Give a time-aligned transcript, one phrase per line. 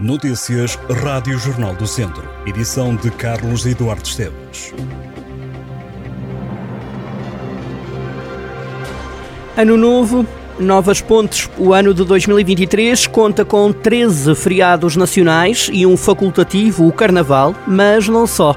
[0.00, 2.26] Notícias Rádio Jornal do Centro.
[2.46, 4.72] Edição de Carlos Eduardo Esteves.
[9.54, 10.24] Ano novo,
[10.58, 11.50] novas pontes.
[11.58, 18.08] O ano de 2023 conta com 13 feriados nacionais e um facultativo, o Carnaval, mas
[18.08, 18.56] não só.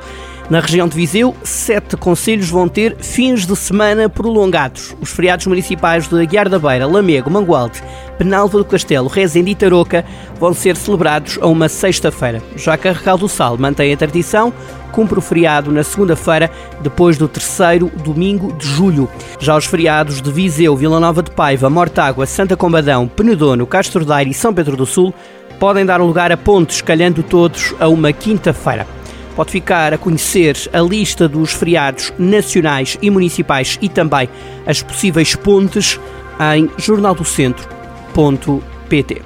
[0.50, 4.96] Na região de Viseu, sete conselhos vão ter fins de semana prolongados.
[5.00, 7.82] Os feriados municipais de Aguiar da Beira, Lamego, Mangualde,
[8.18, 10.04] Penalva do Castelo, Rezende e Tarouca
[10.39, 12.42] vão ser celebrados a uma sexta-feira.
[12.57, 14.51] Já Carregal do Sal mantém a tradição,
[14.92, 16.51] cumpre o feriado na segunda-feira,
[16.82, 19.10] depois do terceiro domingo de julho.
[19.39, 24.32] Já os feriados de Viseu, Vila Nova de Paiva, Mortágua, Santa Combadão, Penedono, Castro Daire
[24.32, 25.14] e São Pedro do Sul
[25.57, 28.86] podem dar lugar a pontos, calhando todos a uma quinta-feira.
[29.36, 34.30] Pode ficar a conhecer a lista dos feriados nacionais e municipais e também
[34.66, 36.00] as possíveis pontes
[36.56, 39.22] em jornaldocentro.pt.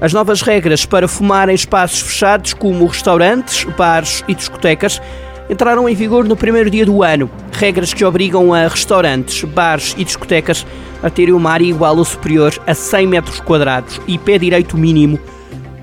[0.00, 5.00] As novas regras para fumar em espaços fechados, como restaurantes, bares e discotecas,
[5.50, 7.28] entraram em vigor no primeiro dia do ano.
[7.52, 10.64] Regras que obrigam a restaurantes, bares e discotecas
[11.02, 15.18] a terem uma área igual ou superior a 100 metros quadrados e pé direito mínimo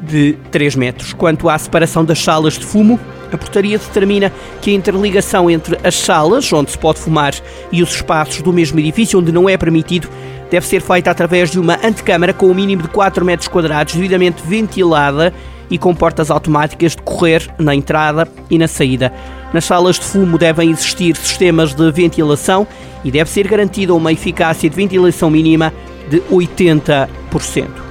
[0.02, 1.14] de 3 metros.
[1.14, 2.98] Quanto à separação das salas de fumo,
[3.32, 7.34] a portaria determina que a interligação entre as salas, onde se pode fumar,
[7.72, 10.10] e os espaços do mesmo edifício, onde não é permitido,
[10.50, 14.42] deve ser feita através de uma antecâmara com um mínimo de 4 metros quadrados, devidamente
[14.46, 15.34] ventilada
[15.70, 19.12] e com portas automáticas de correr na entrada e na saída.
[19.54, 22.68] Nas salas de fumo devem existir sistemas de ventilação
[23.04, 25.74] e deve ser garantida uma eficácia de ventilação mínima
[26.10, 27.87] de 80%.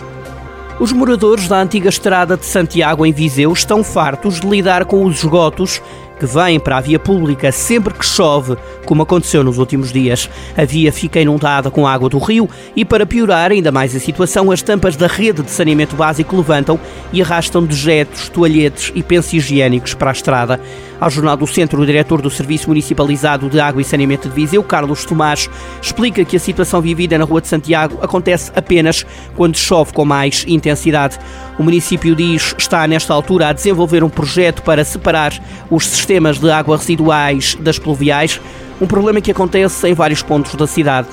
[0.79, 5.21] Os moradores da antiga estrada de Santiago em Viseu estão fartos de lidar com os
[5.21, 5.81] esgotos
[6.19, 10.29] que vêm para a via pública sempre que chove, como aconteceu nos últimos dias.
[10.55, 14.51] A via fica inundada com água do rio e, para piorar ainda mais a situação,
[14.51, 16.79] as tampas da rede de saneamento básico levantam
[17.11, 20.61] e arrastam dejetos, toalhetes e pensos higiênicos para a estrada.
[20.99, 24.63] Ao Jornal do Centro, o diretor do Serviço Municipalizado de Água e Saneamento de Viseu,
[24.63, 25.49] Carlos Tomás,
[25.81, 29.05] explica que a situação vivida na Rua de Santiago acontece apenas
[29.35, 31.19] quando chove com mais intensidade.
[31.59, 35.39] O município diz está nesta altura a desenvolver um projeto para separar
[35.71, 38.41] os sistemas de água residuais das pluviais,
[38.81, 41.09] um problema que acontece em vários pontos da cidade.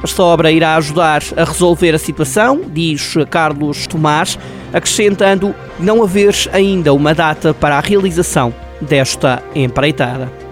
[0.00, 4.38] Esta obra irá ajudar a resolver a situação, diz Carlos Tomás,
[4.72, 10.44] acrescentando não haver ainda uma data para a realização desta empreitada.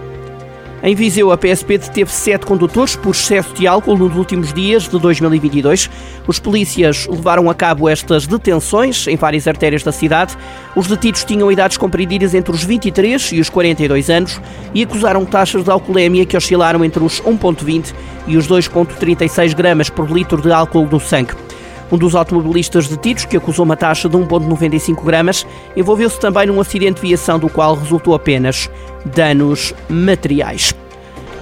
[0.85, 4.99] Em Viseu, a PSP deteve sete condutores por excesso de álcool nos últimos dias de
[4.99, 5.89] 2022.
[6.27, 10.35] Os polícias levaram a cabo estas detenções em várias artérias da cidade.
[10.75, 14.41] Os detidos tinham idades compreendidas entre os 23 e os 42 anos
[14.73, 17.93] e acusaram taxas de alcoolemia que oscilaram entre os 1,20
[18.27, 21.31] e os 2,36 gramas por litro de álcool no sangue.
[21.91, 25.45] Um dos automobilistas detidos, que acusou uma taxa de 1,95 gramas,
[25.75, 28.69] envolveu-se também num acidente de viação do qual resultou apenas
[29.05, 30.73] danos materiais.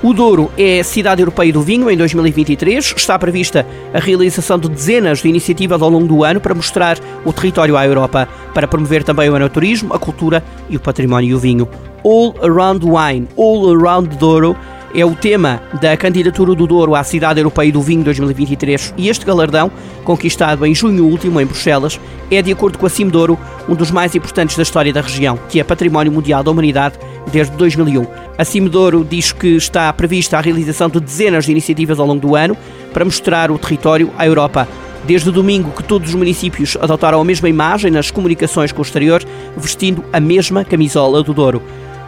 [0.03, 2.95] O Douro é a cidade europeia do vinho em 2023.
[2.97, 7.31] Está prevista a realização de dezenas de iniciativas ao longo do ano para mostrar o
[7.31, 11.39] território à Europa, para promover também o enoturismo, a cultura e o património e o
[11.39, 11.69] vinho.
[12.03, 14.57] All Around Wine, All Around Douro
[14.93, 19.25] é o tema da candidatura do Douro à Cidade Europeia do Vinho 2023 e este
[19.25, 19.71] galardão,
[20.03, 23.37] conquistado em junho último em Bruxelas, é, de acordo com a Cimdouro,
[23.67, 26.97] um dos mais importantes da história da região, que é Património Mundial da Humanidade
[27.31, 28.05] desde 2001.
[28.37, 32.35] A Cimdouro diz que está prevista a realização de dezenas de iniciativas ao longo do
[32.35, 32.57] ano
[32.93, 34.67] para mostrar o território à Europa.
[35.03, 39.23] Desde domingo que todos os municípios adotaram a mesma imagem nas comunicações com o exterior,
[39.57, 41.61] vestindo a mesma camisola do Douro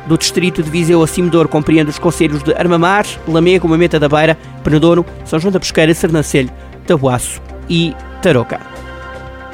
[0.06, 4.38] do distrito de Viseu a Cimedor compreende os conselhos de Armamar, Lamego, Mameta da Beira,
[4.64, 6.50] Penedono, São João da Pesqueira, Sernancelho,
[6.86, 8.60] Tabuaço e Tarouca.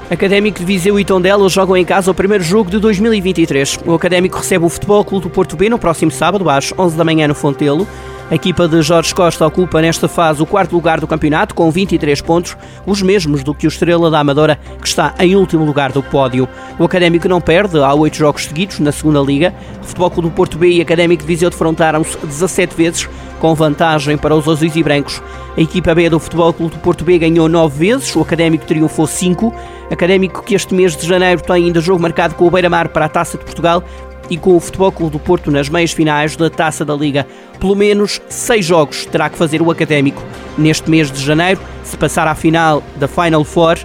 [0.10, 3.80] Académico de Viseu e Tondela jogam em casa o primeiro jogo de 2023.
[3.86, 7.04] O Académico recebe o Futebol Clube do Porto B no próximo sábado, às 11 da
[7.04, 7.88] manhã, no Fontelo.
[8.30, 12.22] A equipa de Jorge Costa ocupa nesta fase o quarto lugar do campeonato com 23
[12.22, 16.04] pontos, os mesmos do que o Estrela da Amadora, que está em último lugar do
[16.04, 16.48] pódio.
[16.78, 19.52] O Académico não perde, há oito jogos seguidos na segunda liga.
[19.82, 23.10] O Futebol Clube do Porto B e Académico de Viseu defrontaram-se 17 vezes,
[23.40, 25.24] com vantagem para os azuis e brancos.
[25.58, 29.08] A equipa B do Futebol Clube do Porto B ganhou 9 vezes, o Académico triunfou
[29.08, 29.52] 5.
[29.90, 33.10] Académico que este mês de janeiro tem ainda jogo marcado com o Beira-Mar para a
[33.10, 33.84] Taça de Portugal
[34.30, 37.26] e com o Futebol Clube do Porto nas meias finais da Taça da Liga.
[37.60, 40.24] Pelo menos seis jogos terá que fazer o Académico
[40.58, 41.60] neste mês de janeiro.
[41.84, 43.78] Se passar à final da Final Four,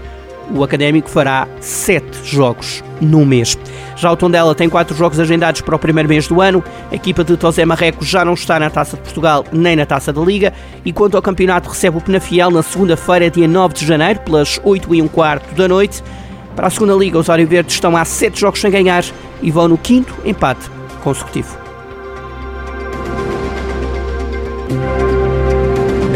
[0.50, 3.56] o Académico fará sete jogos no mês.
[3.96, 6.62] Já o Tondela tem quatro jogos agendados para o primeiro mês do ano.
[6.90, 10.12] A equipa de Tosé Marreco já não está na Taça de Portugal nem na Taça
[10.12, 10.52] da Liga.
[10.84, 14.94] E quanto ao campeonato, recebe o Penafiel na segunda-feira, dia 9 de janeiro, pelas 8
[14.94, 16.02] e um quarto da noite.
[16.54, 19.04] Para a segunda Liga, os Verdes estão há sete jogos sem ganhar
[19.42, 20.70] e vão no quinto empate
[21.02, 21.58] consecutivo.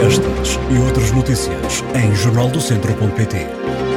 [0.06, 3.87] Estas e outras notícias em jornaldocentro.pt